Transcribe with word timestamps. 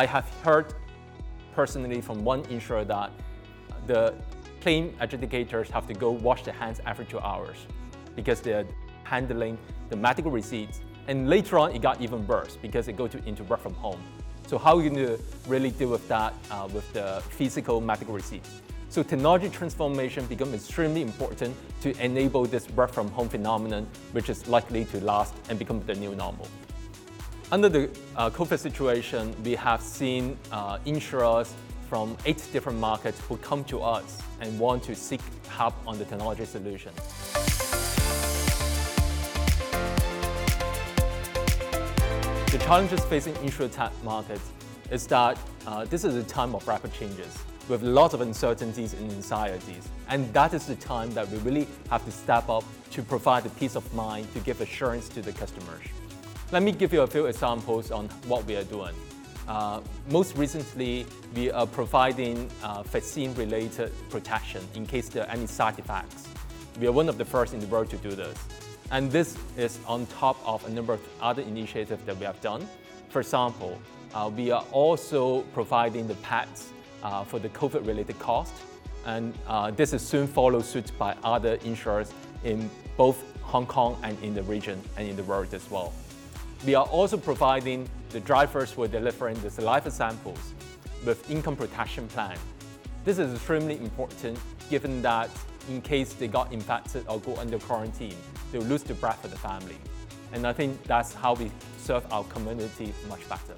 I 0.00 0.06
have 0.06 0.26
heard 0.42 0.72
personally 1.54 2.00
from 2.00 2.24
one 2.24 2.40
insurer 2.46 2.86
that 2.86 3.12
the 3.86 4.14
claim 4.62 4.94
adjudicators 4.98 5.68
have 5.72 5.86
to 5.88 5.92
go 5.92 6.10
wash 6.10 6.42
their 6.42 6.54
hands 6.54 6.80
every 6.86 7.04
two 7.04 7.20
hours 7.20 7.58
because 8.16 8.40
they're 8.40 8.64
handling 9.04 9.58
the 9.90 9.96
medical 9.96 10.30
receipts. 10.30 10.80
And 11.06 11.28
later 11.28 11.58
on, 11.58 11.74
it 11.76 11.82
got 11.82 12.00
even 12.00 12.26
worse 12.26 12.56
because 12.56 12.86
they 12.86 12.94
go 12.94 13.08
to, 13.08 13.22
into 13.28 13.44
work 13.44 13.60
from 13.60 13.74
home. 13.74 14.00
So 14.46 14.56
how 14.56 14.78
are 14.78 14.82
you 14.82 14.88
going 14.88 15.06
to 15.06 15.22
really 15.46 15.70
deal 15.70 15.90
with 15.90 16.08
that 16.08 16.32
uh, 16.50 16.66
with 16.72 16.90
the 16.94 17.22
physical 17.28 17.82
medical 17.82 18.14
receipts? 18.14 18.62
So 18.88 19.02
technology 19.02 19.50
transformation 19.50 20.24
becomes 20.24 20.54
extremely 20.54 21.02
important 21.02 21.54
to 21.82 21.88
enable 22.02 22.46
this 22.46 22.70
work 22.70 22.90
from 22.90 23.10
home 23.10 23.28
phenomenon, 23.28 23.86
which 24.12 24.30
is 24.30 24.48
likely 24.48 24.86
to 24.86 25.00
last 25.04 25.34
and 25.50 25.58
become 25.58 25.84
the 25.84 25.94
new 25.94 26.14
normal. 26.14 26.48
Under 27.52 27.68
the 27.68 27.90
uh, 28.14 28.30
COVID 28.30 28.60
situation, 28.60 29.34
we 29.42 29.56
have 29.56 29.82
seen 29.82 30.38
uh, 30.52 30.78
insurers 30.84 31.52
from 31.88 32.16
eight 32.24 32.46
different 32.52 32.78
markets 32.78 33.20
who 33.22 33.36
come 33.38 33.64
to 33.64 33.82
us 33.82 34.22
and 34.40 34.56
want 34.56 34.84
to 34.84 34.94
seek 34.94 35.20
help 35.48 35.74
on 35.84 35.98
the 35.98 36.04
technology 36.04 36.44
solution. 36.44 36.92
The 42.52 42.58
challenges 42.60 43.04
facing 43.06 43.34
insurtech 43.34 43.90
markets 44.04 44.52
is 44.92 45.08
that 45.08 45.36
uh, 45.66 45.84
this 45.86 46.04
is 46.04 46.14
a 46.14 46.22
time 46.22 46.54
of 46.54 46.68
rapid 46.68 46.92
changes 46.92 47.36
with 47.68 47.82
lots 47.82 48.14
of 48.14 48.20
uncertainties 48.20 48.94
and 48.94 49.10
anxieties. 49.10 49.88
And 50.08 50.32
that 50.34 50.54
is 50.54 50.66
the 50.66 50.76
time 50.76 51.12
that 51.14 51.28
we 51.28 51.38
really 51.38 51.66
have 51.90 52.04
to 52.04 52.12
step 52.12 52.48
up 52.48 52.62
to 52.92 53.02
provide 53.02 53.42
the 53.42 53.50
peace 53.50 53.74
of 53.74 53.92
mind 53.92 54.32
to 54.34 54.38
give 54.38 54.60
assurance 54.60 55.08
to 55.08 55.20
the 55.20 55.32
customers. 55.32 55.82
Let 56.52 56.64
me 56.64 56.72
give 56.72 56.92
you 56.92 57.02
a 57.02 57.06
few 57.06 57.26
examples 57.26 57.92
on 57.92 58.08
what 58.26 58.44
we 58.44 58.56
are 58.56 58.64
doing. 58.64 58.92
Uh, 59.46 59.80
most 60.08 60.36
recently, 60.36 61.06
we 61.32 61.48
are 61.48 61.64
providing 61.64 62.50
uh, 62.64 62.82
vaccine-related 62.82 63.92
protection 64.10 64.60
in 64.74 64.84
case 64.84 65.08
there 65.08 65.22
are 65.22 65.30
any 65.30 65.46
side 65.46 65.78
effects. 65.78 66.26
We 66.80 66.88
are 66.88 66.92
one 66.92 67.08
of 67.08 67.18
the 67.18 67.24
first 67.24 67.54
in 67.54 67.60
the 67.60 67.68
world 67.68 67.88
to 67.90 67.96
do 67.98 68.10
this. 68.10 68.36
And 68.90 69.12
this 69.12 69.38
is 69.56 69.78
on 69.86 70.06
top 70.06 70.38
of 70.44 70.66
a 70.66 70.70
number 70.70 70.92
of 70.92 71.00
other 71.20 71.42
initiatives 71.42 72.02
that 72.02 72.18
we 72.18 72.24
have 72.24 72.40
done. 72.40 72.68
For 73.10 73.20
example, 73.20 73.80
uh, 74.12 74.28
we 74.36 74.50
are 74.50 74.64
also 74.72 75.42
providing 75.54 76.08
the 76.08 76.16
pads 76.16 76.72
uh, 77.04 77.22
for 77.22 77.38
the 77.38 77.50
COVID-related 77.50 78.18
cost. 78.18 78.54
And 79.06 79.34
uh, 79.46 79.70
this 79.70 79.92
is 79.92 80.02
soon 80.02 80.26
followed 80.26 80.64
suit 80.64 80.90
by 80.98 81.14
other 81.22 81.60
insurers 81.64 82.12
in 82.42 82.68
both 82.96 83.22
Hong 83.42 83.66
Kong 83.66 83.96
and 84.02 84.20
in 84.20 84.34
the 84.34 84.42
region 84.42 84.82
and 84.96 85.08
in 85.08 85.14
the 85.14 85.22
world 85.22 85.54
as 85.54 85.70
well. 85.70 85.92
We 86.66 86.74
are 86.74 86.84
also 86.84 87.16
providing 87.16 87.88
the 88.10 88.20
drivers 88.20 88.76
are 88.76 88.86
delivering 88.86 89.40
the 89.40 89.50
saliva 89.50 89.90
samples 89.90 90.52
with 91.06 91.30
income 91.30 91.56
protection 91.56 92.06
plan. 92.08 92.36
This 93.02 93.18
is 93.18 93.32
extremely 93.32 93.78
important 93.78 94.38
given 94.68 95.00
that 95.00 95.30
in 95.70 95.80
case 95.80 96.12
they 96.12 96.28
got 96.28 96.52
infected 96.52 97.06
or 97.08 97.18
go 97.20 97.34
under 97.36 97.58
quarantine, 97.58 98.16
they'll 98.52 98.60
lose 98.62 98.82
the 98.82 98.92
breath 98.92 99.24
of 99.24 99.30
the 99.30 99.38
family. 99.38 99.78
And 100.34 100.46
I 100.46 100.52
think 100.52 100.82
that's 100.84 101.14
how 101.14 101.32
we 101.34 101.50
serve 101.78 102.04
our 102.12 102.24
community 102.24 102.92
much 103.08 103.26
better. 103.26 103.54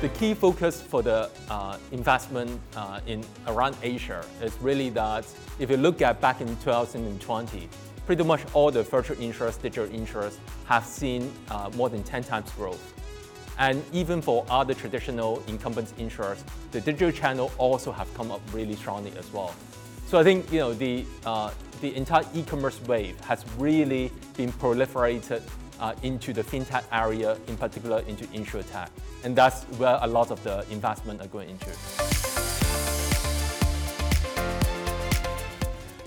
The 0.00 0.08
key 0.10 0.34
focus 0.34 0.82
for 0.82 1.02
the 1.02 1.30
uh, 1.48 1.78
investment 1.92 2.60
uh, 2.76 3.00
in 3.06 3.24
around 3.46 3.76
Asia 3.82 4.24
is 4.42 4.56
really 4.60 4.90
that 4.90 5.26
if 5.58 5.70
you 5.70 5.76
look 5.76 6.02
at 6.02 6.20
back 6.20 6.40
in 6.40 6.48
2020, 6.56 7.68
pretty 8.04 8.24
much 8.24 8.42
all 8.52 8.70
the 8.70 8.82
virtual 8.82 9.18
insurers, 9.18 9.56
digital 9.56 9.88
insurers 9.94 10.38
have 10.66 10.84
seen 10.84 11.32
uh, 11.50 11.70
more 11.76 11.88
than 11.88 12.02
10 12.02 12.24
times 12.24 12.50
growth. 12.52 12.92
And 13.58 13.82
even 13.92 14.20
for 14.20 14.44
other 14.50 14.74
traditional 14.74 15.42
incumbent 15.46 15.92
insurers, 15.96 16.44
the 16.72 16.80
digital 16.80 17.12
channel 17.12 17.52
also 17.56 17.92
have 17.92 18.12
come 18.14 18.30
up 18.30 18.40
really 18.52 18.74
strongly 18.74 19.12
as 19.16 19.32
well. 19.32 19.54
So 20.06 20.18
I 20.18 20.24
think 20.24 20.52
you 20.52 20.58
know 20.58 20.74
the 20.74 21.04
uh, 21.24 21.50
the 21.80 21.94
entire 21.96 22.24
e-commerce 22.34 22.80
wave 22.82 23.18
has 23.20 23.44
really 23.58 24.12
been 24.36 24.52
proliferated 24.52 25.42
uh, 25.80 25.94
into 26.02 26.32
the 26.32 26.42
fintech 26.42 26.84
area, 26.92 27.36
in 27.48 27.56
particular 27.56 28.00
into 28.08 28.24
insurtech. 28.26 28.88
And 29.24 29.34
that's 29.34 29.64
where 29.78 29.98
a 30.00 30.06
lot 30.06 30.30
of 30.30 30.42
the 30.44 30.64
investment 30.70 31.20
are 31.20 31.28
going 31.28 31.50
into. 31.50 31.70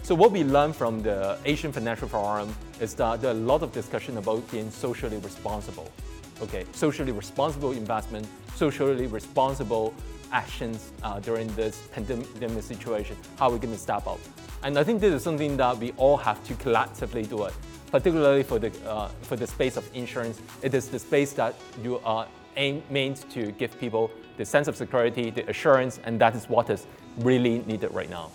So 0.04 0.16
what 0.16 0.32
we 0.32 0.44
learned 0.44 0.76
from 0.76 1.02
the 1.02 1.38
Asian 1.44 1.74
Financial 1.74 2.08
Forum 2.08 2.56
is 2.80 2.94
that 2.94 3.22
there 3.22 3.32
are 3.32 3.34
a 3.34 3.38
lot 3.38 3.62
of 3.62 3.74
discussion 3.74 4.18
about 4.18 4.50
being 4.50 4.72
socially 4.72 5.18
responsible. 5.18 5.92
Okay, 6.42 6.66
socially 6.72 7.12
responsible 7.12 7.72
investment, 7.72 8.26
socially 8.56 9.08
responsible 9.08 9.94
actions 10.32 10.92
uh, 11.04 11.20
during 11.20 11.48
this 11.56 11.82
pandemic 11.92 12.64
situation. 12.64 13.18
How 13.38 13.50
are 13.50 13.54
we 13.54 13.60
going 13.60 13.74
to 13.74 13.80
step 13.80 14.08
up? 14.08 14.20
And 14.64 14.78
I 14.78 14.84
think 14.84 15.02
this 15.02 15.14
is 15.14 15.24
something 15.24 15.58
that 15.58 15.78
we 15.78 15.92
all 15.98 16.18
have 16.18 16.42
to 16.48 16.54
collectively 16.56 17.24
do 17.24 17.44
it 17.46 17.54
particularly 17.92 18.44
for 18.44 18.60
the, 18.60 18.72
uh, 18.90 19.08
for 19.22 19.36
the 19.36 19.48
space 19.48 19.78
of 19.78 19.90
insurance, 19.94 20.42
it 20.62 20.74
is 20.74 20.90
the 20.90 21.00
space 21.00 21.34
that 21.34 21.56
you 21.84 22.00
are 22.04 22.28
aimed 22.56 23.16
to 23.30 23.52
give 23.54 23.80
people 23.80 24.12
the 24.38 24.46
sense 24.46 24.68
of 24.68 24.76
security, 24.76 25.30
the 25.30 25.48
assurance, 25.50 26.00
and 26.04 26.20
that 26.20 26.36
is 26.36 26.50
what 26.50 26.70
is 26.70 26.88
really 27.20 27.60
needed 27.60 27.94
right 27.94 28.10
now. 28.10 28.32